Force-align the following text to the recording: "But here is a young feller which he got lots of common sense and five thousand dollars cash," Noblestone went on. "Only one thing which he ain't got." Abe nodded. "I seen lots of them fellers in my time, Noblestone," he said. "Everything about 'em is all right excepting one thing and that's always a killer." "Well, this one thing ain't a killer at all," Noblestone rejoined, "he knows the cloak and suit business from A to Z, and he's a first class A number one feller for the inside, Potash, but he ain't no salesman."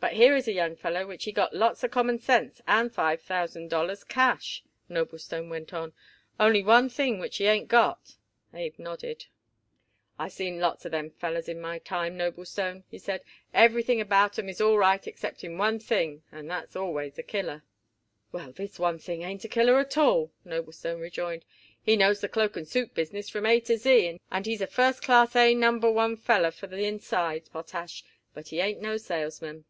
"But 0.00 0.12
here 0.12 0.36
is 0.36 0.46
a 0.46 0.52
young 0.52 0.76
feller 0.76 1.04
which 1.08 1.24
he 1.24 1.32
got 1.32 1.52
lots 1.56 1.82
of 1.82 1.90
common 1.90 2.20
sense 2.20 2.62
and 2.68 2.94
five 2.94 3.20
thousand 3.20 3.68
dollars 3.68 4.04
cash," 4.04 4.62
Noblestone 4.88 5.48
went 5.50 5.74
on. 5.74 5.92
"Only 6.38 6.62
one 6.62 6.88
thing 6.88 7.18
which 7.18 7.38
he 7.38 7.46
ain't 7.46 7.66
got." 7.66 8.14
Abe 8.54 8.78
nodded. 8.78 9.26
"I 10.16 10.28
seen 10.28 10.60
lots 10.60 10.84
of 10.84 10.92
them 10.92 11.10
fellers 11.10 11.48
in 11.48 11.60
my 11.60 11.80
time, 11.80 12.16
Noblestone," 12.16 12.84
he 12.88 12.96
said. 12.96 13.24
"Everything 13.52 14.00
about 14.00 14.38
'em 14.38 14.48
is 14.48 14.60
all 14.60 14.78
right 14.78 15.04
excepting 15.04 15.58
one 15.58 15.80
thing 15.80 16.22
and 16.30 16.48
that's 16.48 16.76
always 16.76 17.18
a 17.18 17.24
killer." 17.24 17.64
"Well, 18.30 18.52
this 18.52 18.78
one 18.78 19.00
thing 19.00 19.22
ain't 19.22 19.44
a 19.44 19.48
killer 19.48 19.80
at 19.80 19.98
all," 19.98 20.30
Noblestone 20.44 21.00
rejoined, 21.00 21.44
"he 21.82 21.96
knows 21.96 22.20
the 22.20 22.28
cloak 22.28 22.56
and 22.56 22.68
suit 22.68 22.94
business 22.94 23.28
from 23.28 23.44
A 23.46 23.58
to 23.62 23.76
Z, 23.76 24.18
and 24.30 24.46
he's 24.46 24.62
a 24.62 24.68
first 24.68 25.02
class 25.02 25.34
A 25.34 25.56
number 25.56 25.90
one 25.90 26.16
feller 26.16 26.52
for 26.52 26.68
the 26.68 26.84
inside, 26.86 27.50
Potash, 27.52 28.04
but 28.32 28.48
he 28.48 28.60
ain't 28.60 28.80
no 28.80 28.96
salesman." 28.96 29.64